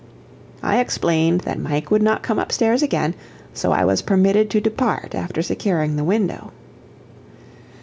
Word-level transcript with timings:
I 0.63 0.79
explained 0.79 1.41
that 1.41 1.59
Mike 1.59 1.91
would 1.91 2.01
not 2.01 2.23
come 2.23 2.39
upstairs 2.39 2.81
again, 2.81 3.13
so 3.53 3.71
I 3.71 3.85
was 3.85 4.01
permitted 4.01 4.49
to 4.49 4.59
depart 4.59 5.13
after 5.13 5.43
securing 5.43 5.95
the 5.95 6.03
window. 6.03 6.53